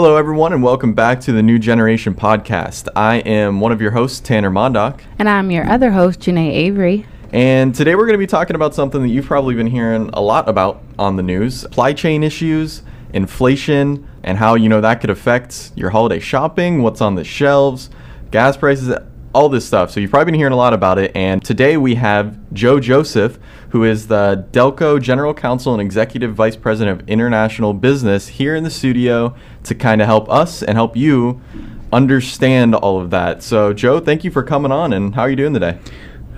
[0.00, 2.86] Hello, everyone, and welcome back to the New Generation Podcast.
[2.94, 5.00] I am one of your hosts, Tanner Mondock.
[5.18, 7.04] And I'm your other host, Janae Avery.
[7.32, 10.20] And today we're going to be talking about something that you've probably been hearing a
[10.20, 15.10] lot about on the news supply chain issues, inflation, and how, you know, that could
[15.10, 17.90] affect your holiday shopping, what's on the shelves,
[18.30, 18.96] gas prices,
[19.38, 19.92] all this stuff.
[19.92, 21.12] So you've probably been hearing a lot about it.
[21.14, 26.56] And today we have Joe Joseph, who is the Delco General Counsel and Executive Vice
[26.56, 30.96] President of International Business here in the studio to kind of help us and help
[30.96, 31.40] you
[31.92, 33.44] understand all of that.
[33.44, 34.92] So, Joe, thank you for coming on.
[34.92, 35.78] And how are you doing today?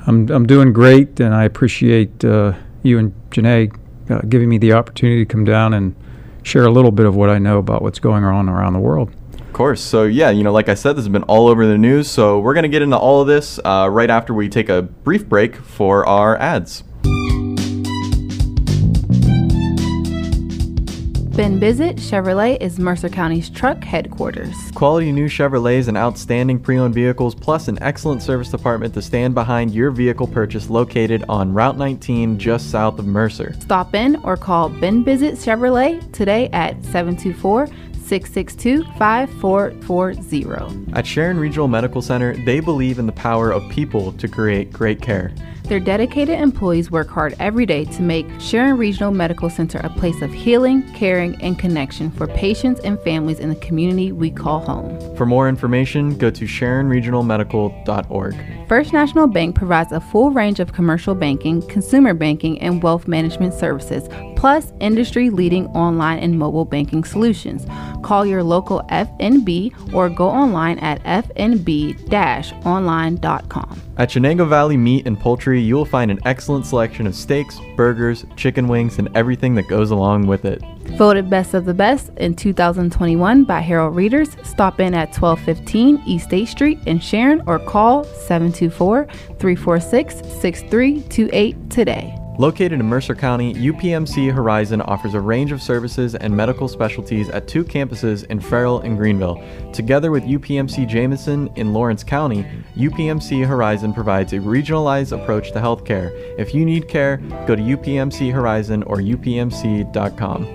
[0.07, 3.75] I'm, I'm doing great, and I appreciate uh, you and Janae
[4.11, 5.97] uh, giving me the opportunity to come down and
[6.43, 9.11] share a little bit of what I know about what's going on around the world.
[9.51, 9.81] Of course.
[9.81, 12.09] So, yeah, you know, like I said, this has been all over the news.
[12.09, 14.81] So, we're going to get into all of this uh, right after we take a
[14.81, 16.85] brief break for our ads.
[21.41, 24.55] Ben Bizzett Chevrolet is Mercer County's truck headquarters.
[24.75, 29.35] Quality new Chevrolets and outstanding pre owned vehicles, plus an excellent service department to stand
[29.35, 33.57] behind your vehicle purchase located on Route 19 just south of Mercer.
[33.59, 37.69] Stop in or call Ben Bizzett Chevrolet today at 724
[38.11, 40.93] 662 5440.
[40.95, 45.01] At Sharon Regional Medical Center, they believe in the power of people to create great
[45.01, 45.33] care.
[45.71, 50.21] Their dedicated employees work hard every day to make Sharon Regional Medical Center a place
[50.21, 55.17] of healing, caring, and connection for patients and families in the community we call home.
[55.17, 58.67] For more information, go to SharonRegionalMedical.org.
[58.67, 63.55] First National Bank provides a full range of commercial banking, consumer banking, and wealth management
[63.55, 67.65] services, plus industry leading online and mobile banking solutions.
[68.03, 71.97] Call your local FNB or go online at fnb-online.com.
[74.01, 78.25] At Shenango Valley Meat and Poultry, you will find an excellent selection of steaks, burgers,
[78.35, 80.63] chicken wings, and everything that goes along with it.
[80.97, 86.29] Voted Best of the Best in 2021 by Herald Readers, stop in at 1215 East
[86.29, 89.05] State Street in Sharon or call 724
[89.39, 92.20] 346 6328 today.
[92.41, 97.47] Located in Mercer County, UPMC Horizon offers a range of services and medical specialties at
[97.47, 99.45] two campuses in Farrell and Greenville.
[99.75, 102.47] Together with UPMC Jameson in Lawrence County,
[102.77, 106.13] UPMC Horizon provides a regionalized approach to healthcare.
[106.39, 110.47] If you need care, go to UPMC Horizon or upmc.com.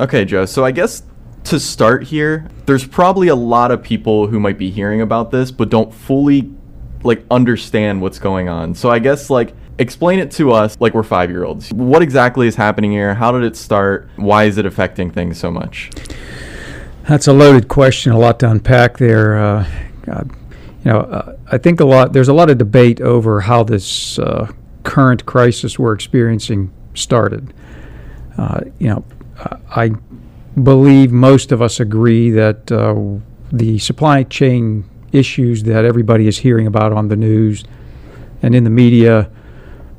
[0.00, 1.04] Okay, Joe, so I guess
[1.44, 5.52] to start here, there's probably a lot of people who might be hearing about this
[5.52, 6.55] but don't fully
[7.06, 8.74] like understand what's going on.
[8.74, 11.72] So I guess like explain it to us like we're 5-year-olds.
[11.72, 13.14] What exactly is happening here?
[13.14, 14.08] How did it start?
[14.16, 15.90] Why is it affecting things so much?
[17.08, 19.36] That's a loaded question, a lot to unpack there.
[19.38, 19.70] Uh,
[20.02, 20.30] God,
[20.84, 22.12] you know, uh, I think a lot.
[22.12, 24.50] There's a lot of debate over how this uh,
[24.82, 27.54] current crisis we're experiencing started.
[28.36, 29.04] Uh, you know,
[29.70, 29.92] I
[30.60, 33.20] believe most of us agree that uh,
[33.52, 37.64] the supply chain issues that everybody is hearing about on the news
[38.42, 39.30] and in the media.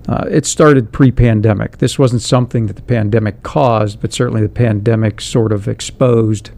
[0.07, 1.79] Uh, it started pre pandemic.
[1.79, 6.51] This wasn't something that the pandemic caused, but certainly the pandemic sort of exposed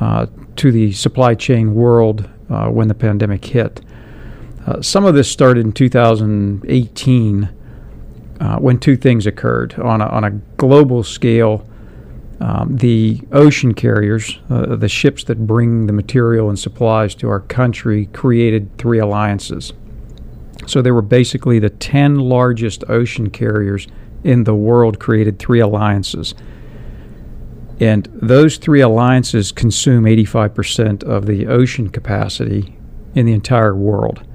[0.00, 0.26] uh,
[0.56, 3.82] to the supply chain world uh, when the pandemic hit.
[4.66, 7.50] Uh, some of this started in 2018
[8.40, 9.74] uh, when two things occurred.
[9.78, 11.66] On a, on a global scale,
[12.42, 17.38] um, the ocean carriers, uh, the ships that bring the material and supplies to our
[17.38, 19.72] country, created three alliances.
[20.66, 23.86] So there were basically the 10 largest ocean carriers
[24.24, 26.34] in the world created three alliances.
[27.78, 32.76] And those three alliances consume 85% of the ocean capacity
[33.14, 34.26] in the entire world.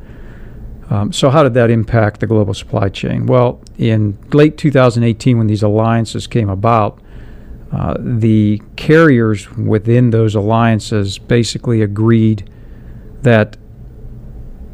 [0.89, 3.25] Um, so, how did that impact the global supply chain?
[3.25, 7.01] Well, in late 2018, when these alliances came about,
[7.71, 12.49] uh, the carriers within those alliances basically agreed
[13.21, 13.57] that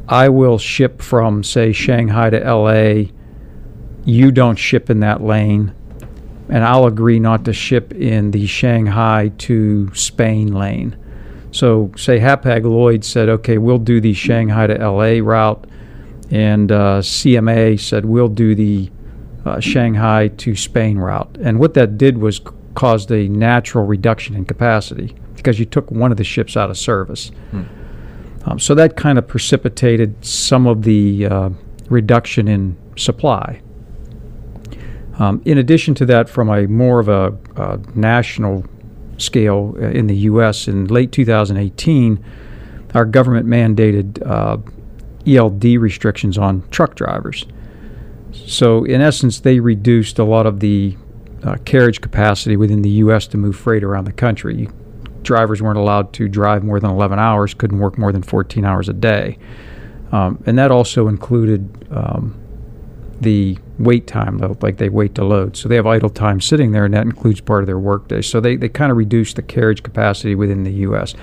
[0.08, 3.10] I will ship from, say, Shanghai to LA.
[4.06, 5.74] You don't ship in that lane.
[6.50, 10.98] And I'll agree not to ship in the Shanghai to Spain lane.
[11.52, 15.66] So, say Hapag Lloyd said, okay, we'll do the Shanghai to LA route,
[16.32, 18.92] and uh, CMA said, we'll do the
[19.46, 21.38] uh, Shanghai to Spain route.
[21.40, 22.42] And what that did was
[22.76, 26.78] caused a natural reduction in capacity because you took one of the ships out of
[26.78, 27.32] service.
[28.46, 31.50] Um, so that kind of precipitated some of the uh,
[31.90, 33.62] reduction in supply.
[35.20, 38.66] Um, in addition to that, from a more of a, a national
[39.18, 40.68] scale uh, in the U.S.
[40.68, 42.24] in late 2018,
[42.96, 44.58] our government mandated uh,
[45.26, 47.46] ELD restrictions on truck drivers.
[48.32, 50.98] So, in essence, they reduced a lot of the
[51.44, 53.28] uh, carriage capacity within the U.S.
[53.28, 54.70] to move freight around the country.
[55.24, 58.90] Drivers weren't allowed to drive more than 11 hours, couldn't work more than 14 hours
[58.90, 59.38] a day.
[60.12, 62.40] Um, and that also included um,
[63.20, 65.58] the wait time, like they wait to load.
[65.58, 68.22] So they have idle time sitting there, and that includes part of their workday.
[68.22, 71.16] So they, they kind of reduced the carriage capacity within the U.S.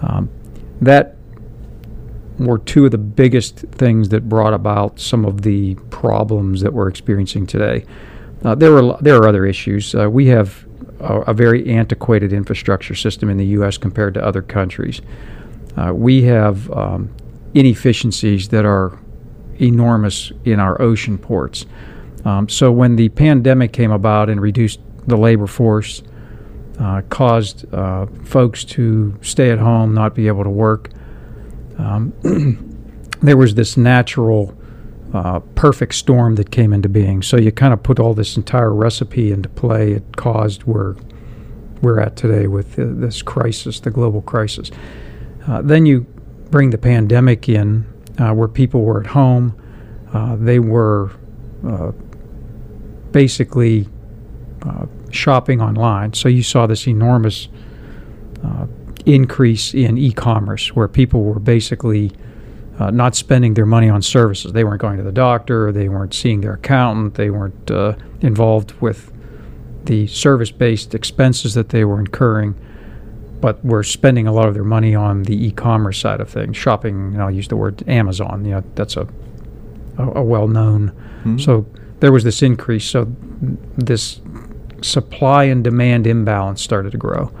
[0.00, 0.28] Um,
[0.80, 1.16] that
[2.38, 6.88] were two of the biggest things that brought about some of the problems that we're
[6.88, 7.84] experiencing today.
[8.44, 9.94] Uh, there are there are other issues.
[9.94, 10.66] Uh, we have
[11.00, 13.78] a, a, very antiquated infrastructure system in the U.S.
[13.78, 15.00] compared to other countries.
[15.76, 17.14] Uh, we have um,
[17.54, 18.98] inefficiencies that are
[19.60, 21.64] enormous in our ocean ports.
[22.24, 26.02] Um, so when the pandemic came about and reduced the labor force,
[26.78, 30.90] uh, caused uh, folks to stay at home, not be able to work,
[31.78, 32.12] um,
[33.22, 34.56] there was this natural
[35.14, 37.22] uh, perfect storm that came into being.
[37.22, 39.92] So you kind of put all this entire recipe into play.
[39.92, 40.96] It caused where
[41.82, 44.72] we're at today with uh, this crisis, the global crisis.
[45.46, 46.00] Uh, then you
[46.50, 47.86] bring the pandemic in,
[48.18, 49.54] uh, where people were at home.
[50.12, 51.12] Uh, they were
[53.12, 53.88] basically
[55.10, 56.12] shopping online.
[56.12, 57.48] So you saw this enormous
[59.06, 62.12] increase in e-commerce, where people were basically
[62.78, 64.52] uh, not spending their money on services.
[64.52, 68.72] They weren't going to the doctor, they weren't seeing their accountant, they weren't uh, involved
[68.80, 69.12] with
[69.84, 72.54] the service based expenses that they were incurring,
[73.40, 76.56] but were spending a lot of their money on the e commerce side of things,
[76.56, 77.20] shopping.
[77.20, 79.06] I'll use the word Amazon, you know, that's a,
[79.98, 80.90] a, a well known.
[81.20, 81.38] Mm-hmm.
[81.38, 81.66] So
[82.00, 82.84] there was this increase.
[82.84, 83.14] So
[83.76, 84.20] this
[84.82, 87.32] supply and demand imbalance started to grow.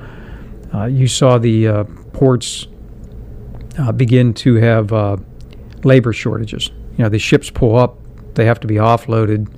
[0.72, 2.66] Uh, you saw the uh, ports
[3.78, 5.16] uh, begin to have uh,
[5.82, 6.70] labor shortages.
[6.96, 7.98] You know, the ships pull up,
[8.34, 9.52] they have to be offloaded.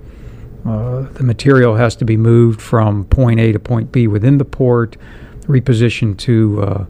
[0.64, 4.44] Uh, the material has to be moved from point A to point B within the
[4.44, 4.96] port,
[5.42, 6.86] repositioned to uh,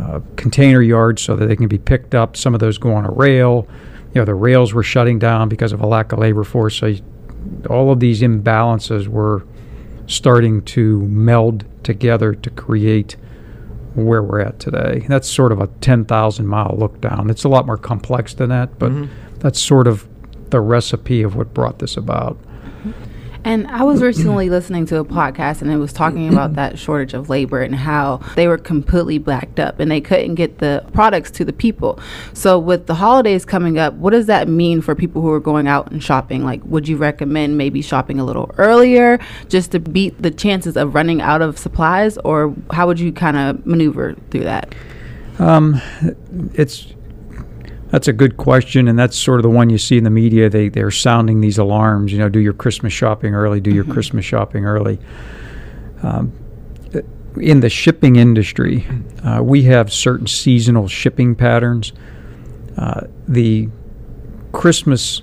[0.00, 2.36] uh, container yards so that they can be picked up.
[2.36, 3.68] Some of those go on a rail.
[4.14, 6.76] You know, the rails were shutting down because of a lack of labor force.
[6.76, 6.94] So
[7.68, 9.44] all of these imbalances were
[10.06, 13.16] starting to meld together to create
[13.94, 15.04] where we're at today.
[15.08, 17.30] That's sort of a 10,000 mile look down.
[17.30, 19.38] It's a lot more complex than that, but mm-hmm.
[19.38, 20.08] that's sort of
[20.50, 22.38] the recipe of what brought this about.
[23.44, 27.12] And I was recently listening to a podcast and it was talking about that shortage
[27.12, 31.30] of labor and how they were completely backed up and they couldn't get the products
[31.32, 32.00] to the people.
[32.32, 35.68] So with the holidays coming up, what does that mean for people who are going
[35.68, 36.42] out and shopping?
[36.42, 39.18] Like would you recommend maybe shopping a little earlier
[39.50, 43.36] just to beat the chances of running out of supplies or how would you kind
[43.36, 44.74] of maneuver through that?
[45.38, 45.82] Um,
[46.54, 46.94] it's
[47.90, 50.50] that's a good question, and that's sort of the one you see in the media.
[50.50, 52.12] They they're sounding these alarms.
[52.12, 53.60] You know, do your Christmas shopping early.
[53.60, 53.92] Do your mm-hmm.
[53.92, 54.98] Christmas shopping early.
[56.02, 56.32] Um,
[57.40, 58.86] in the shipping industry,
[59.24, 61.92] uh, we have certain seasonal shipping patterns.
[62.76, 63.68] Uh, the
[64.52, 65.22] Christmas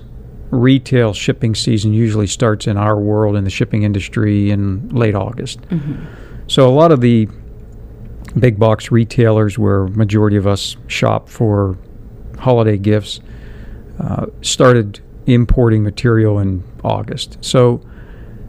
[0.50, 5.62] retail shipping season usually starts in our world in the shipping industry in late August.
[5.62, 6.06] Mm-hmm.
[6.48, 7.30] So a lot of the
[8.38, 11.78] big box retailers, where majority of us shop for
[12.42, 13.22] holiday gifts,
[14.00, 17.38] uh, started importing material in August.
[17.42, 17.82] So,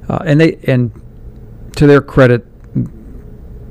[0.09, 0.91] uh, and they and
[1.77, 2.47] to their credit,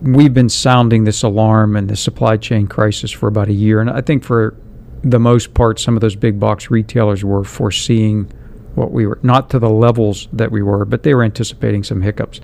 [0.01, 3.89] we've been sounding this alarm and the supply chain crisis for about a year, and
[3.89, 4.55] I think for
[5.03, 8.31] the most part, some of those big box retailers were foreseeing
[8.75, 12.01] what we were not to the levels that we were, but they were anticipating some
[12.01, 12.39] hiccups.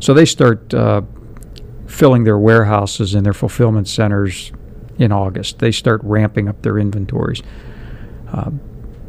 [0.00, 1.02] So they start uh,
[1.86, 4.52] filling their warehouses and their fulfillment centers
[4.98, 5.58] in August.
[5.58, 7.42] They start ramping up their inventories.
[8.32, 8.50] Uh,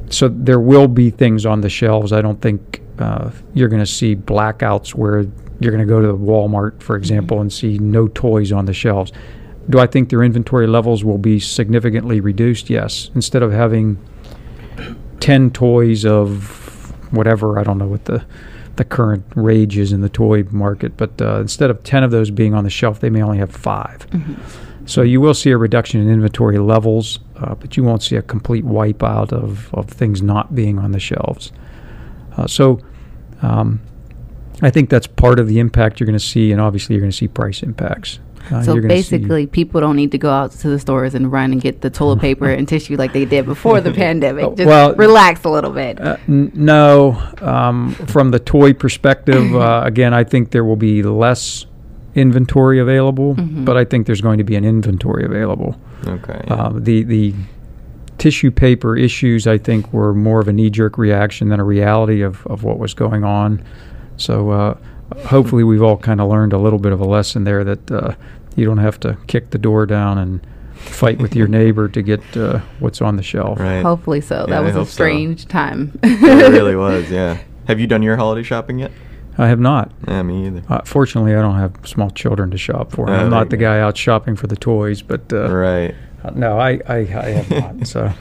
[0.10, 2.14] so there will be things on the shelves.
[2.14, 5.26] I don't think uh, you're going to see blackouts where
[5.60, 8.74] you're going to go to the Walmart, for example, and see no toys on the
[8.74, 9.12] shelves.
[9.70, 12.70] Do I think their inventory levels will be significantly reduced?
[12.70, 13.10] Yes.
[13.16, 13.98] Instead of having
[15.20, 18.26] 10 toys of whatever, I don't know what the
[18.78, 22.30] the current rage is in the toy market, but uh, instead of 10 of those
[22.30, 24.67] being on the shelf, they may only have 5 mm-hmm.
[24.88, 28.22] So you will see a reduction in inventory levels, uh, but you won't see a
[28.22, 31.52] complete wipeout of, of things not being on the shelves.
[32.38, 32.80] Uh, so
[33.42, 33.82] um,
[34.62, 37.12] I think that's part of the impact you're going to see, and obviously you're going
[37.12, 38.20] to see price impacts.
[38.50, 41.62] Uh, So basically, people don't need to go out to the stores and run and
[41.62, 44.56] get the toilet paper and tissue like they did before the pandemic.
[44.56, 46.00] Just well- relax a little bit.
[46.00, 51.04] Uh, n- no, um, from the toy perspective, uh, again, I think there will be
[51.04, 51.66] less
[52.18, 53.64] inventory available, Mhm.
[53.64, 55.76] but I think there's going to be an inventory available.
[56.06, 56.42] Okay.
[56.48, 56.54] yeah.
[56.54, 57.34] Uh, the the
[58.18, 62.22] tissue paper issues, I think, were more of a knee jerk reaction than a reality
[62.24, 63.62] of, of what was going on.
[64.18, 64.78] So uh,
[65.28, 68.14] hopefully, we've all kind of learned a little bit of a lesson there that uh,
[68.56, 70.40] you don't have to kick the door down and
[70.74, 73.60] fight with your neighbor to get uh, what's on the shelf.
[73.60, 73.84] right.
[73.84, 74.46] Hopefully so.
[74.48, 74.94] Yeah, that was a hope so.
[74.94, 75.98] strange time.
[76.02, 77.12] it really was.
[77.12, 77.38] Yeah.
[77.68, 78.92] Have you done your holiday shopping yet?
[79.38, 79.92] I have not.
[80.08, 80.64] Yeah, me either.
[80.68, 83.10] Uh, fortunately, I don't have small children to shop for.
[83.10, 85.96] I'm not the guy out shopping for the toys, but uh, right.
[86.24, 87.78] uh, no, I, I, I have not.
[87.88, 88.12] So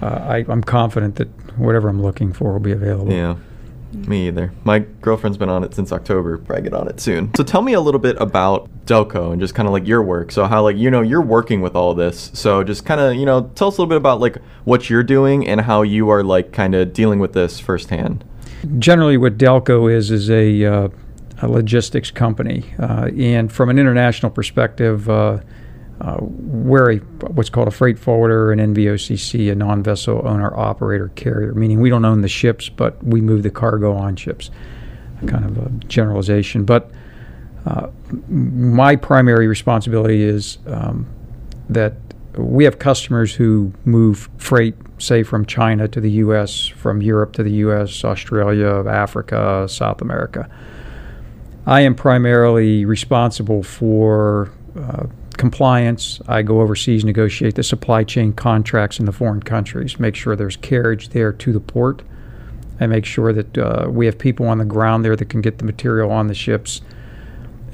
[0.00, 1.28] uh, I, I'm confident that
[1.58, 3.12] whatever I'm looking for will be available.
[3.12, 3.36] Yeah.
[3.92, 4.52] Me either.
[4.64, 6.38] My girlfriend's been on it since October.
[6.38, 7.32] Probably get on it soon.
[7.36, 10.32] So tell me a little bit about Delco and just kind of like your work.
[10.32, 12.32] So how like you know you're working with all this.
[12.34, 15.04] So just kind of you know tell us a little bit about like what you're
[15.04, 18.24] doing and how you are like kind of dealing with this firsthand.
[18.78, 20.88] Generally, what Delco is is a, uh,
[21.42, 25.38] a logistics company, uh, and from an international perspective, uh,
[26.00, 26.96] uh, we're a
[27.32, 32.04] what's called a freight forwarder, an NVOCC, a non-vessel owner operator carrier, meaning we don't
[32.04, 34.50] own the ships, but we move the cargo on ships.
[35.26, 36.90] Kind of a generalization, but
[37.66, 37.88] uh,
[38.28, 41.06] my primary responsibility is um,
[41.68, 41.94] that
[42.36, 47.42] we have customers who move freight, say from China to the U.S., from Europe to
[47.42, 50.48] the U.S., Australia, Africa, South America.
[51.66, 56.20] I am primarily responsible for uh, compliance.
[56.28, 60.56] I go overseas, negotiate the supply chain contracts in the foreign countries, make sure there's
[60.56, 62.02] carriage there to the port.
[62.80, 65.58] I make sure that uh, we have people on the ground there that can get
[65.58, 66.82] the material on the ships.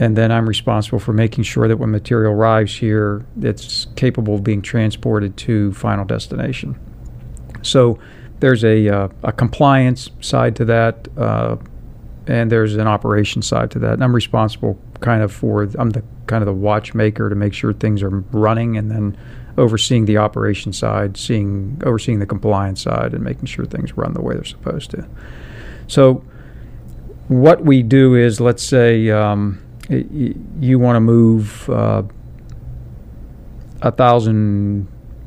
[0.01, 4.43] And then I'm responsible for making sure that when material arrives here, it's capable of
[4.43, 6.75] being transported to final destination.
[7.61, 7.99] So
[8.41, 11.57] there's a, uh, a compliance side to that, uh,
[12.27, 13.93] and there's an operation side to that.
[13.93, 17.73] And I'm responsible kind of for I'm the kind of the watchmaker to make sure
[17.75, 19.19] things are running, and then
[19.59, 24.23] overseeing the operation side, seeing overseeing the compliance side, and making sure things run the
[24.23, 25.07] way they're supposed to.
[25.89, 26.25] So
[27.29, 32.03] what we do is, let's say um, you want to move uh,
[33.83, 34.87] a thousand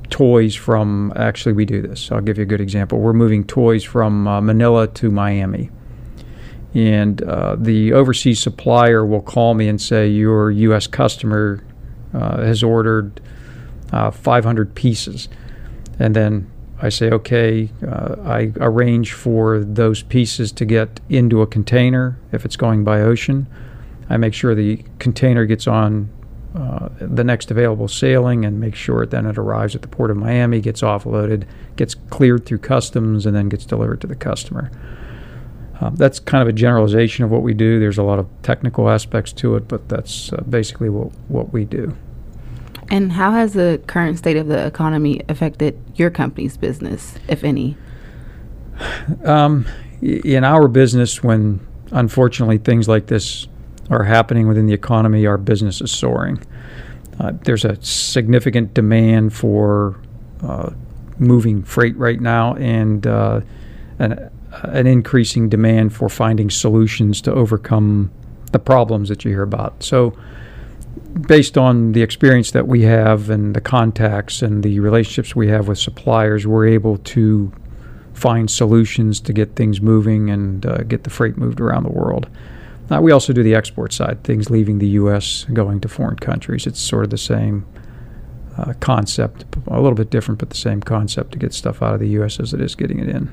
[0.10, 1.12] toys from.
[1.16, 2.12] Actually, we do this.
[2.12, 3.00] I'll give you a good example.
[3.00, 5.70] We're moving toys from uh, Manila to Miami,
[6.74, 10.88] and uh, the overseas supplier will call me and say your U.S.
[10.88, 11.64] customer
[12.14, 13.20] uh, has ordered
[13.92, 15.28] uh, 500 pieces,
[16.00, 16.50] and then
[16.82, 22.46] I say, okay, uh, I arrange for those pieces to get into a container if
[22.46, 23.48] it's going by ocean.
[24.10, 26.10] I make sure the container gets on
[26.56, 30.18] uh, the next available sailing and make sure then it arrives at the port of
[30.18, 31.46] Miami, gets offloaded,
[31.78, 34.70] gets cleared through customs, and then gets delivered to the customer.
[35.82, 37.80] Um, that's kind of a generalization of what we do.
[37.80, 41.66] There's a lot of technical aspects to it, but that's uh, basically what, what we
[41.66, 41.96] do.
[42.90, 47.76] and how has the current state of the economy affected your company's business, if any?
[49.26, 49.66] Um,
[50.02, 53.48] in our business, when unfortunately things like this
[53.90, 56.42] are happening within the economy, our business is soaring.
[57.20, 60.00] Uh, there's a significant demand for
[60.42, 60.72] uh,
[61.20, 63.42] moving freight right now, and uh,
[64.00, 64.30] an,
[64.64, 68.12] an increasing demand for finding solutions to overcome
[68.52, 69.84] the problems that you hear about.
[69.84, 70.18] So,
[71.28, 75.68] based on the experience that we have and the contacts and the relationships we have
[75.68, 77.52] with suppliers, we're able to
[78.14, 82.28] find solutions to get things moving and uh, get the freight moved around the world.
[82.92, 85.46] Uh, we also do the export side, things leaving the U.S.
[85.54, 86.68] going to foreign countries.
[86.68, 87.66] It's sort of the same
[88.58, 92.00] uh, concept, a little bit different, but the same concept to get stuff out of
[92.00, 92.40] the U.S.
[92.40, 93.32] as it is getting it in.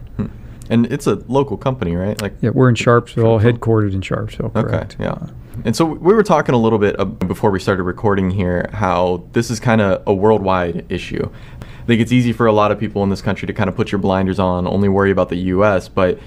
[0.70, 2.20] And it's a local company, right?
[2.22, 4.54] Like Yeah, we're in Sharpsville, headquartered in Sharpsville.
[4.56, 4.96] Okay, Correct.
[5.00, 5.12] yeah.
[5.12, 5.26] Uh,
[5.64, 9.24] And so we were talking a little bit uh, before we started recording here how
[9.32, 11.28] this is kind of a worldwide issue.
[11.60, 13.74] I think it's easy for a lot of people in this country to kind of
[13.74, 15.88] put your blinders on, only worry about the U.S.
[15.88, 16.20] But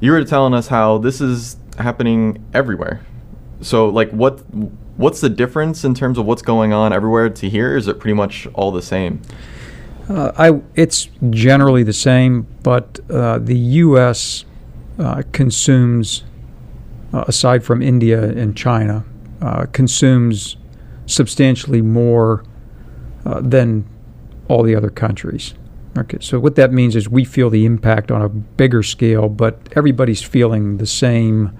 [0.00, 3.04] you were telling us how this is happening everywhere.
[3.60, 4.40] So like, what
[4.96, 7.76] what's the difference in terms of what's going on everywhere to here?
[7.76, 9.22] Is it pretty much all the same?
[10.08, 14.44] Uh, I, it's generally the same, but uh, the U.S.
[14.98, 16.22] Uh, consumes,
[17.12, 19.04] uh, aside from India and China,
[19.42, 20.56] uh, consumes
[21.06, 22.44] substantially more
[23.24, 23.84] uh, than
[24.48, 25.54] all the other countries.
[25.96, 29.58] Okay, so what that means is we feel the impact on a bigger scale, but
[29.74, 31.58] everybody's feeling the same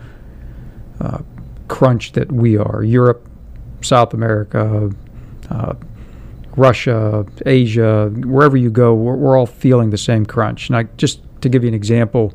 [1.00, 1.20] uh,
[1.68, 2.82] crunch that we are.
[2.82, 3.26] Europe,
[3.80, 4.90] South America,
[5.48, 5.74] uh,
[6.54, 10.68] Russia, Asia, wherever you go, we're, we're, all feeling the same crunch.
[10.68, 12.34] And I, just to give you an example,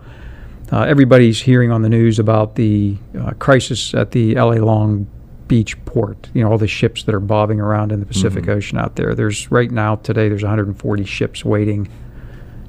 [0.72, 5.08] uh, everybody's hearing on the news about the uh, crisis at the LA Long
[5.52, 6.30] Beach port.
[6.34, 8.52] You know, all the ships that are bobbing around in the Pacific mm-hmm.
[8.52, 9.14] Ocean out there.
[9.14, 10.30] There's right now today.
[10.30, 11.90] There's 140 ships waiting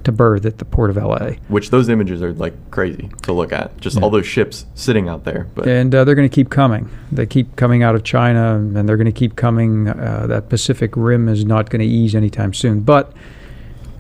[0.03, 1.35] to berth at the port of LA.
[1.47, 3.81] Which those images are like crazy to look at.
[3.81, 4.03] Just yeah.
[4.03, 5.47] all those ships sitting out there.
[5.55, 6.91] But and uh, they're going to keep coming.
[7.13, 9.87] They keep coming out of China, and they're going to keep coming.
[9.87, 12.81] Uh, that Pacific Rim is not going to ease anytime soon.
[12.81, 13.13] But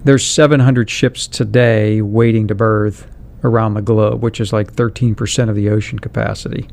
[0.02, 3.06] there's 700 ships today waiting to berth
[3.44, 6.68] around the globe, which is like 13% of the ocean capacity.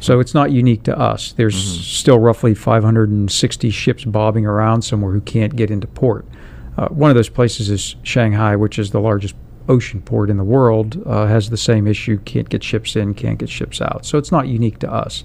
[0.00, 1.32] So it's not unique to us.
[1.32, 1.82] There's mm-hmm.
[1.82, 6.24] still roughly 560 ships bobbing around somewhere who can't get into port.
[6.76, 9.34] Uh, one of those places is Shanghai, which is the largest
[9.68, 13.38] ocean port in the world, uh, has the same issue can't get ships in, can't
[13.38, 14.06] get ships out.
[14.06, 15.24] So it's not unique to us.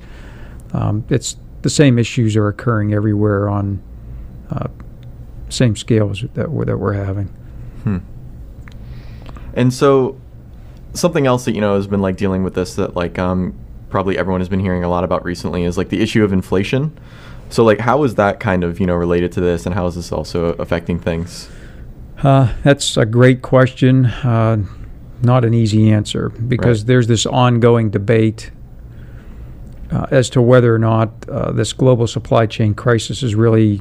[0.73, 3.81] Um, it's the same issues are occurring everywhere on
[4.49, 4.67] uh,
[5.49, 7.27] same scales that we're, that we're having.
[7.83, 7.97] Hmm.
[9.53, 10.19] And so
[10.93, 13.55] something else that you know has been like dealing with this that like um,
[13.93, 16.91] probably everyone has been hearing a lot about recently is like the issue of inflation.
[17.51, 19.93] So like how is that kind of, you know, related to this and how is
[19.93, 21.47] this also affecting things?
[22.23, 24.07] Uh, that's a great question.
[24.07, 24.65] Uh,
[25.21, 26.87] not an easy answer because right.
[26.87, 28.49] there's this ongoing debate
[29.91, 33.79] uh, as to whether or not uh, this global supply chain crisis is really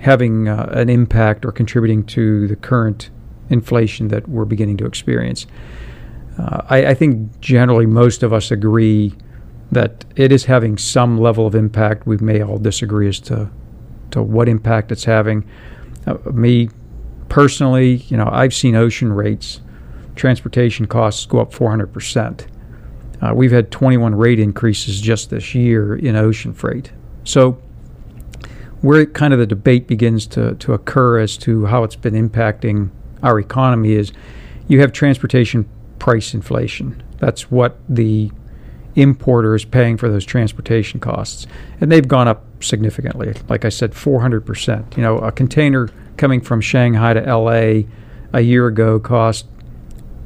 [0.00, 3.10] having uh, an impact or contributing to the current
[3.50, 5.46] inflation that we're beginning to experience.
[6.38, 9.12] Uh, I, I, think generally most of us agree
[9.72, 12.06] that it is having some level of impact.
[12.06, 13.50] We may all disagree as to
[14.12, 15.48] to what impact it's having.
[16.06, 16.70] Uh, me
[17.28, 19.60] personally, you know, I've seen ocean rates,
[20.16, 22.46] transportation costs go up 400 percent.
[23.20, 26.92] Uh, we've had 21 rate increases just this year in ocean freight.
[27.24, 27.60] So,
[28.80, 32.90] where kind of the debate begins to, to occur as to how it's been impacting
[33.24, 34.12] our economy is
[34.68, 37.02] you have transportation price inflation.
[37.18, 38.30] That's what the
[38.96, 41.46] importer is paying for those transportation costs.
[41.80, 43.34] And they've gone up significantly.
[43.48, 44.96] Like I said, 400%.
[44.96, 47.88] You know, a container coming from Shanghai to LA
[48.32, 49.46] a year ago cost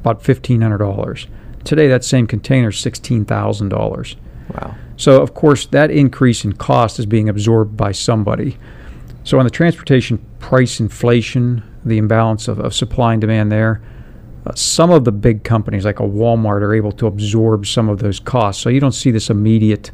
[0.01, 1.27] about $1,500.
[1.63, 4.15] Today, that same container is $16,000.
[4.53, 4.75] Wow.
[4.97, 8.57] So, of course, that increase in cost is being absorbed by somebody.
[9.23, 13.81] So, on the transportation price inflation, the imbalance of, of supply and demand there,
[14.45, 17.99] uh, some of the big companies, like a Walmart, are able to absorb some of
[17.99, 18.61] those costs.
[18.61, 19.91] So you don't see this immediate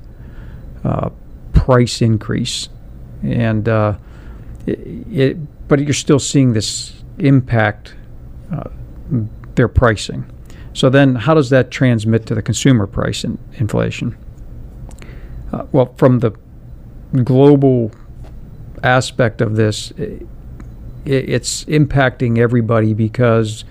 [0.83, 1.09] uh,
[1.53, 2.69] price increase,
[3.21, 3.97] and uh,
[4.65, 4.79] it,
[5.11, 7.95] it, but you're still seeing this impact
[8.51, 8.69] uh,
[9.55, 10.25] their pricing.
[10.73, 14.17] So then, how does that transmit to the consumer price in, inflation?
[15.51, 16.31] Uh, well, from the
[17.23, 17.91] global
[18.83, 20.25] aspect of this, it,
[21.05, 23.63] it's impacting everybody because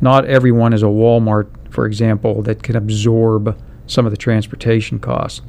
[0.00, 5.42] not everyone is a Walmart, for example, that can absorb some of the transportation costs.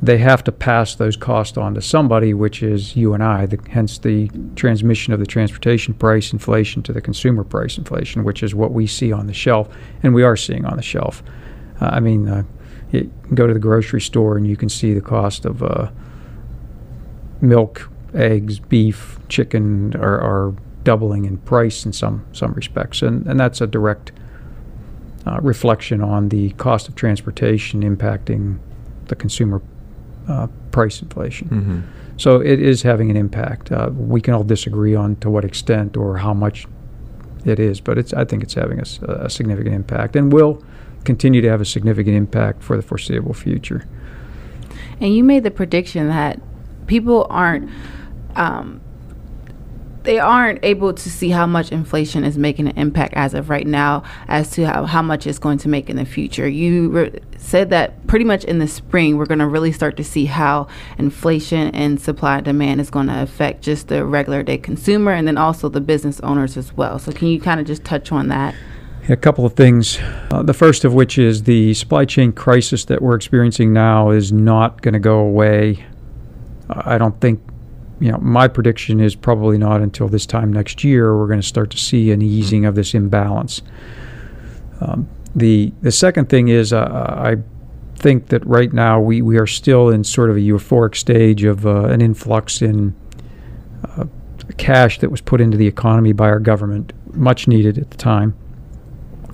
[0.00, 3.58] They have to pass those costs on to somebody, which is you and I, the,
[3.70, 8.52] hence the transmission of the transportation price inflation to the consumer price inflation, which is
[8.52, 9.68] what we see on the shelf,
[10.02, 11.22] and we are seeing on the shelf.
[11.80, 12.42] Uh, I mean, uh,
[13.34, 15.90] go to the grocery store and you can see the cost of uh,
[17.40, 23.60] milk, eggs, beef, chicken are doubling in price in some some respects, and and that's
[23.60, 24.12] a direct
[25.26, 28.58] uh, reflection on the cost of transportation impacting
[29.06, 29.62] the consumer
[30.28, 31.48] uh, price inflation.
[31.48, 31.80] Mm-hmm.
[32.16, 33.72] So it is having an impact.
[33.72, 36.66] Uh, we can all disagree on to what extent or how much
[37.44, 40.62] it is, but it's I think it's having a, a significant impact, and will
[41.04, 43.86] continue to have a significant impact for the foreseeable future.
[45.00, 46.40] And you made the prediction that
[46.86, 47.70] people aren't
[48.36, 48.80] um,
[50.04, 53.66] they aren't able to see how much inflation is making an impact as of right
[53.66, 56.48] now as to how, how much it's going to make in the future.
[56.48, 60.04] You re- said that pretty much in the spring, we're going to really start to
[60.04, 64.58] see how inflation and supply and demand is going to affect just the regular day
[64.58, 66.98] consumer and then also the business owners as well.
[66.98, 68.54] So, can you kind of just touch on that?
[69.08, 69.98] A couple of things.
[70.30, 74.32] Uh, the first of which is the supply chain crisis that we're experiencing now is
[74.32, 75.84] not going to go away.
[76.70, 77.40] I don't think
[78.02, 81.46] you know, my prediction is probably not until this time next year we're going to
[81.46, 83.62] start to see an easing of this imbalance.
[84.80, 87.36] Um, the the second thing is uh, I
[87.94, 91.64] think that right now we, we are still in sort of a euphoric stage of
[91.64, 92.92] uh, an influx in
[93.84, 94.06] uh,
[94.58, 98.34] cash that was put into the economy by our government, much needed at the time,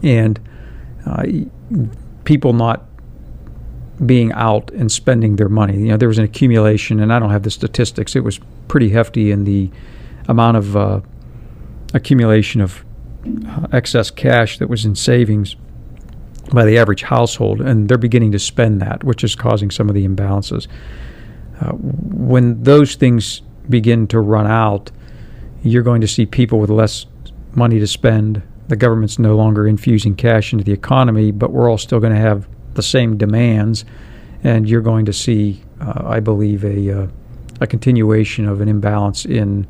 [0.02, 0.38] and
[1.06, 1.24] uh,
[2.24, 2.84] people not
[4.04, 5.78] being out and spending their money.
[5.78, 8.14] You know, there was an accumulation, and I don't have the statistics.
[8.14, 9.70] It was pretty hefty in the
[10.28, 11.00] amount of uh,
[11.94, 12.84] accumulation of
[13.46, 15.56] uh, excess cash that was in savings
[16.52, 19.94] by the average household, and they're beginning to spend that, which is causing some of
[19.94, 20.66] the imbalances.
[21.60, 24.90] Uh, when those things begin to run out,
[25.62, 27.06] you're going to see people with less
[27.54, 28.42] money to spend.
[28.68, 32.20] The government's no longer infusing cash into the economy, but we're all still going to
[32.20, 33.84] have the same demands,
[34.42, 37.06] and you're going to see, uh, I believe, a uh,
[37.60, 39.66] a continuation of an imbalance in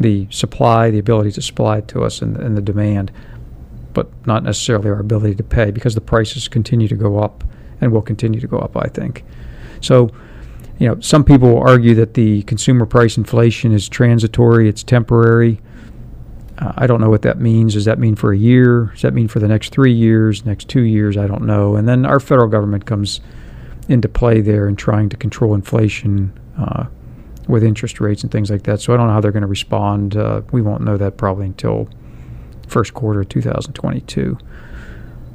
[0.00, 3.12] the supply, the ability to supply to us, and, and the demand,
[3.94, 7.44] but not necessarily our ability to pay because the prices continue to go up
[7.80, 8.76] and will continue to go up.
[8.76, 9.24] I think
[9.80, 10.10] so
[10.78, 15.60] you know, some people will argue that the consumer price inflation is transitory, it's temporary.
[16.58, 17.74] Uh, I don't know what that means.
[17.74, 18.86] Does that mean for a year?
[18.92, 21.16] Does that mean for the next three years, next two years?
[21.16, 21.76] I don't know.
[21.76, 23.20] And then our federal government comes
[23.88, 26.86] into play there in trying to control inflation uh,
[27.46, 28.80] with interest rates and things like that.
[28.80, 30.16] So I don't know how they're going to respond.
[30.16, 31.88] Uh, we won't know that probably until
[32.66, 34.36] first quarter of 2022.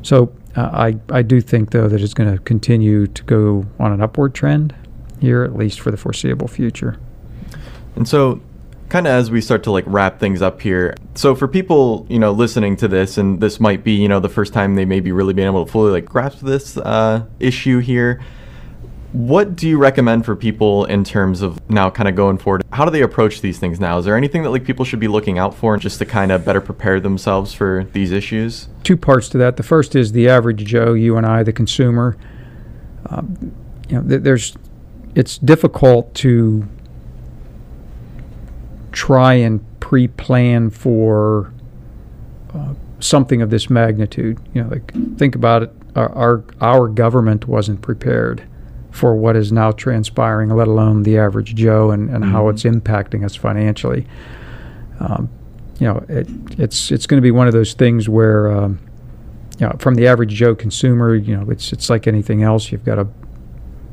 [0.03, 3.91] So uh, I I do think though that it's going to continue to go on
[3.91, 4.75] an upward trend
[5.19, 6.99] here, at least for the foreseeable future.
[7.95, 8.41] And so,
[8.93, 12.19] kind of as we start to like wrap things up here, so for people, you
[12.19, 14.99] know, listening to this, and this might be, you know, the first time they may
[14.99, 18.21] be really being able to fully like grasp this uh, issue here.
[19.11, 22.63] What do you recommend for people in terms of now kind of going forward?
[22.71, 23.97] How do they approach these things now?
[23.97, 26.45] Is there anything that like people should be looking out for just to kind of
[26.45, 28.67] better prepare themselves for these issues?
[28.83, 29.57] Two parts to that.
[29.57, 32.15] The first is the average Joe, you and I, the consumer.
[33.07, 33.55] Um,
[33.89, 34.55] you know, th- there's
[35.15, 36.67] it's difficult to
[38.93, 41.51] try and pre-plan for
[42.53, 44.39] uh, something of this magnitude.
[44.53, 45.71] You know, like think about it.
[45.95, 48.43] Our, our, our government wasn't prepared
[48.91, 52.31] for what is now transpiring, let alone the average Joe and, and mm-hmm.
[52.31, 54.07] how it's impacting us financially.
[54.99, 55.29] Um,
[55.79, 56.27] you know, it,
[56.57, 58.79] it's it's going to be one of those things where, um,
[59.59, 62.71] you know, from the average Joe consumer, you know, it's it's like anything else.
[62.71, 63.07] You've got to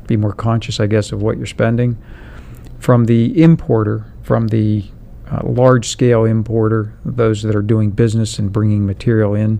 [0.07, 1.97] be more conscious, I guess, of what you're spending.
[2.79, 4.85] From the importer, from the
[5.29, 9.59] uh, large scale importer, those that are doing business and bringing material in,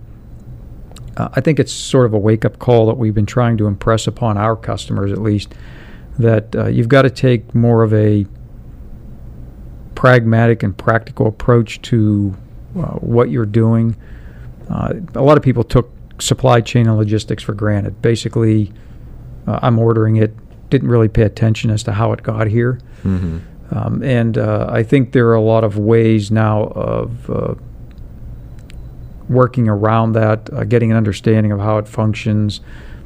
[1.17, 3.67] uh, I think it's sort of a wake up call that we've been trying to
[3.67, 5.53] impress upon our customers, at least,
[6.19, 8.25] that uh, you've got to take more of a
[9.95, 12.35] pragmatic and practical approach to
[12.75, 13.95] uh, what you're doing.
[14.69, 18.01] Uh, a lot of people took supply chain and logistics for granted.
[18.01, 18.71] Basically,
[19.47, 20.33] uh, I'm ordering it.
[20.69, 22.79] Didn't really pay attention as to how it got here.
[23.03, 23.39] Mm-hmm.
[23.71, 27.55] Um, and uh, I think there are a lot of ways now of uh,
[29.29, 32.59] working around that, uh, getting an understanding of how it functions.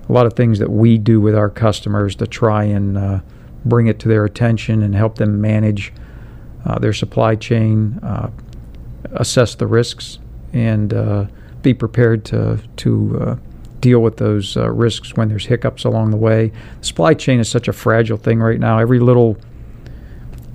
[0.10, 3.20] A lot of things that we do with our customers to try and uh,
[3.64, 5.94] bring it to their attention and help them manage
[6.66, 8.00] uh, their supply chain,
[9.12, 10.20] assess the risks,
[10.54, 10.94] and
[11.62, 13.40] be prepared to to
[13.86, 16.52] deal with those uh, risks when there's hiccups along the way.
[16.80, 18.80] The supply chain is such a fragile thing right now.
[18.80, 19.38] Every little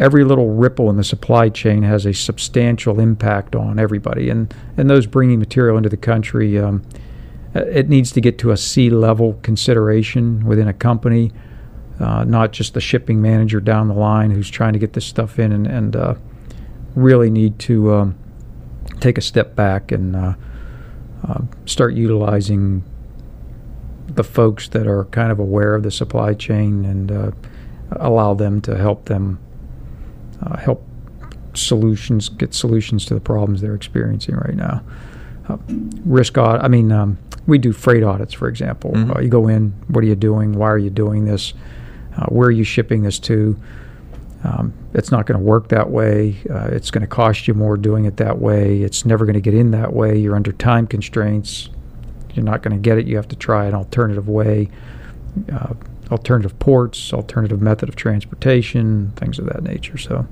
[0.01, 4.91] every little ripple in the supply chain has a substantial impact on everybody, and and
[4.91, 6.59] those bringing material into the country.
[6.59, 6.83] Um,
[7.55, 11.33] it needs to get to a C level consideration within a company,
[11.99, 15.39] uh, not just the shipping manager down the line who's trying to get this stuff
[15.39, 16.15] in and, and uh,
[16.95, 18.19] really need to um,
[19.01, 20.35] take a step back and uh,
[21.29, 22.85] uh start utilizing
[24.07, 27.31] the folks that are kind of aware of the supply chain and uh,
[27.93, 29.39] allow them to help them
[30.43, 30.87] uh, help
[31.55, 34.83] solutions get solutions to the problems they're experiencing right now.
[35.49, 35.57] Uh,
[36.05, 36.63] risk audit.
[36.63, 38.93] I mean, um, we do freight audits, for example.
[38.93, 39.17] Mm-hmm.
[39.17, 39.71] Uh, you go in.
[39.89, 40.53] What are you doing?
[40.53, 41.55] Why are you doing this?
[42.17, 43.61] Uh, where are you shipping this to?
[44.45, 46.37] Um, it's not going to work that way.
[46.49, 48.83] Uh, it's going to cost you more doing it that way.
[48.83, 50.17] It's never going to get in that way.
[50.19, 51.69] You're under time constraints
[52.35, 54.69] you're not going to get it, you have to try an alternative way,
[55.53, 55.75] uh,
[56.11, 59.97] alternative ports, alternative method of transportation, things of that nature.
[59.97, 60.27] So,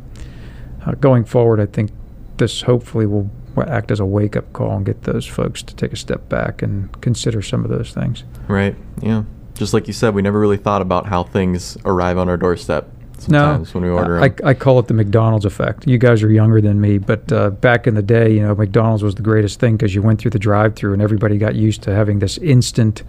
[0.85, 1.91] uh, going forward, I think
[2.39, 3.31] this hopefully will
[3.67, 6.63] act as a wake up call and get those folks to take a step back
[6.63, 8.25] and consider some of those things.
[8.47, 8.77] Right.
[9.01, 9.25] Yeah.
[9.55, 12.89] Just like you said, we never really thought about how things arrive on our doorstep
[13.21, 15.87] sometimes no, when we order I, I, call it the McDonald's effect.
[15.87, 19.03] You guys are younger than me, but uh, back in the day, you know, McDonald's
[19.03, 21.95] was the greatest thing because you went through the drive-through and everybody got used to
[21.95, 23.03] having this instant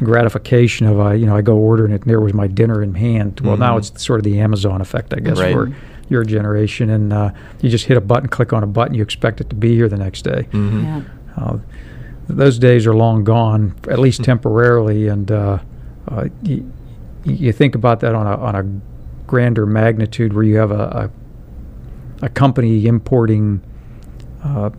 [0.00, 2.94] gratification of, uh, you know, I go order and it, there was my dinner in
[2.94, 3.40] hand.
[3.40, 3.60] Well, mm-hmm.
[3.60, 5.54] now it's sort of the Amazon effect, I guess, right.
[5.54, 5.74] where
[6.08, 7.30] your generation, and uh,
[7.60, 9.88] you just hit a button, click on a button, you expect it to be here
[9.88, 10.46] the next day.
[10.52, 10.82] Mhm.
[10.82, 11.02] Yeah.
[11.36, 11.58] Uh,
[12.28, 15.58] those days are long gone, at least temporarily, and uh,
[16.08, 16.70] uh, you,
[17.24, 18.93] you think about that on a on a
[19.26, 21.10] grander magnitude, where you have a
[22.22, 23.60] a, a company importing
[24.42, 24.70] uh,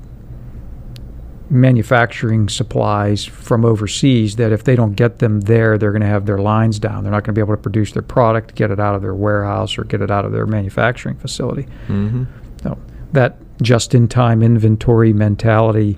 [1.50, 4.36] manufacturing supplies from overseas.
[4.38, 7.04] That if they don't get them there, they're going to have their lines down.
[7.04, 9.14] They're not going to be able to produce their product, get it out of their
[9.14, 11.68] warehouse, or get it out of their manufacturing facility.
[11.88, 12.26] Mhm.
[12.64, 12.78] No,
[13.14, 15.98] that just-in-time inventory mentality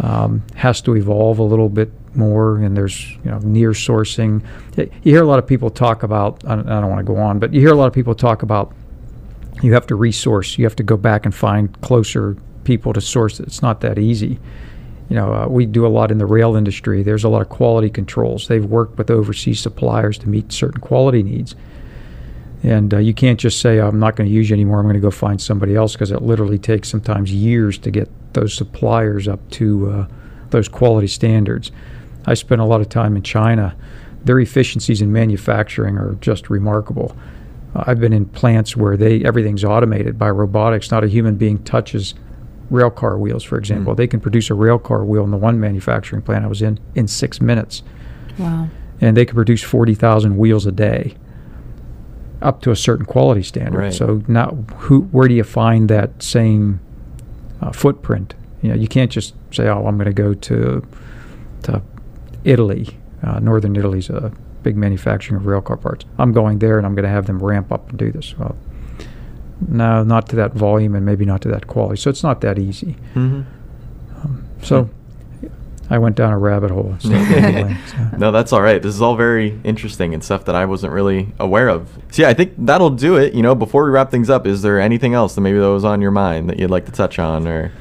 [0.00, 2.58] um, has to evolve a little bit more.
[2.58, 4.44] And there's you know near sourcing.
[4.76, 6.44] You hear a lot of people talk about.
[6.46, 8.14] I don't, I don't want to go on, but you hear a lot of people
[8.14, 8.74] talk about.
[9.62, 10.56] You have to resource.
[10.56, 13.40] You have to go back and find closer people to source.
[13.40, 14.38] It's not that easy.
[15.10, 17.02] You know, uh, we do a lot in the rail industry.
[17.02, 18.46] There's a lot of quality controls.
[18.46, 21.56] They've worked with overseas suppliers to meet certain quality needs.
[22.62, 24.78] And uh, you can't just say, I'm not going to use you anymore.
[24.78, 28.08] I'm going to go find somebody else because it literally takes sometimes years to get
[28.32, 30.06] those suppliers up to uh,
[30.50, 31.70] those quality standards.
[32.26, 33.76] I spent a lot of time in China.
[34.24, 37.16] Their efficiencies in manufacturing are just remarkable.
[37.74, 40.90] Uh, I've been in plants where they everything's automated by robotics.
[40.90, 42.14] Not a human being touches
[42.70, 43.94] rail car wheels, for example.
[43.94, 43.96] Mm.
[43.96, 46.78] They can produce a rail car wheel in the one manufacturing plant I was in
[46.94, 47.82] in six minutes
[48.38, 48.68] Wow.
[49.00, 51.14] and they can produce 40,000 wheels a day
[52.42, 53.78] up to a certain quality standard.
[53.78, 53.92] Right.
[53.92, 56.80] So now who where do you find that same
[57.60, 58.34] uh, footprint?
[58.62, 60.86] You know, you can't just say, "Oh, I'm going to go to
[61.62, 61.82] to
[62.44, 62.98] Italy.
[63.22, 66.04] Uh, Northern Italy's a big manufacturing of railcar parts.
[66.18, 68.56] I'm going there and I'm going to have them ramp up and do this." Well,
[69.68, 72.00] no, not to that volume and maybe not to that quality.
[72.00, 72.96] So it's not that easy.
[73.14, 73.44] Mhm.
[74.62, 74.88] So
[75.92, 76.94] I went down a rabbit hole.
[77.00, 78.80] So anyway, so- No, that's all right.
[78.80, 81.88] This is all very interesting and stuff that I wasn't really aware of.
[82.12, 83.34] So yeah, I think that'll do it.
[83.34, 85.84] You know, before we wrap things up, is there anything else that maybe that was
[85.84, 87.72] on your mind that you'd like to touch on, or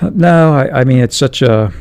[0.00, 1.72] Uh, No, I, I mean it's such a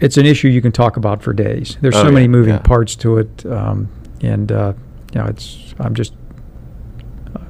[0.00, 1.76] it's an issue you can talk about for days.
[1.82, 2.60] There's Oh, so yeah, many moving yeah.
[2.60, 3.88] parts to it, um,
[4.22, 4.72] and uh,
[5.12, 6.14] you know it's I'm just
[7.36, 7.40] uh,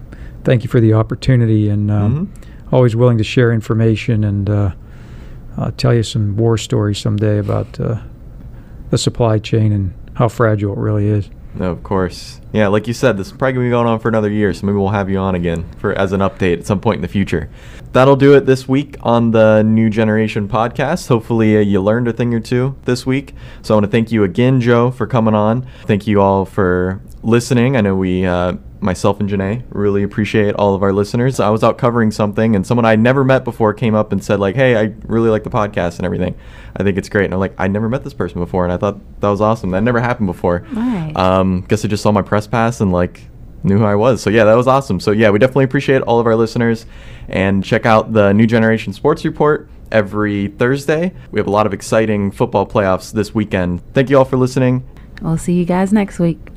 [0.42, 2.72] thank you for the opportunity and um, Mhm.
[2.72, 4.70] always willing to share information and uh,
[5.60, 8.00] uh, tell you some war stories someday about uh,
[8.90, 11.30] the supply chain and how fragile it really is.
[11.54, 12.40] No, of course.
[12.52, 14.66] Yeah, like you said, this is probably gonna be going on for another year, so
[14.66, 17.08] maybe we'll have you on again for as an update at some point in the
[17.08, 17.50] future.
[17.92, 21.08] That'll do it this week on the New Generation podcast.
[21.08, 23.34] Hopefully, uh, you learned a thing or two this week.
[23.62, 25.66] So I want to thank you again, Joe, for coming on.
[25.86, 27.76] Thank you all for listening.
[27.76, 31.40] I know we, uh, myself and Janae, really appreciate all of our listeners.
[31.40, 34.40] I was out covering something, and someone I'd never met before came up and said,
[34.40, 36.34] like, "Hey, I really like the podcast and everything.
[36.76, 38.76] I think it's great." And I'm like, "I never met this person before," and I
[38.76, 39.70] thought that was awesome.
[39.70, 40.64] That never happened before.
[40.72, 41.12] Right.
[41.16, 43.22] Um, guess I just saw my press pass and like
[43.62, 44.22] knew who I was.
[44.22, 45.00] So yeah, that was awesome.
[45.00, 46.86] So yeah, we definitely appreciate all of our listeners
[47.28, 51.12] and check out the New Generation Sports Report every Thursday.
[51.30, 53.82] We have a lot of exciting football playoffs this weekend.
[53.92, 54.84] Thank you all for listening.
[55.20, 56.49] We'll see you guys next week.